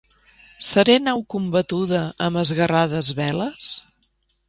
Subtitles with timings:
[0.67, 3.73] Seré nau combatuda amb esguerrades veles?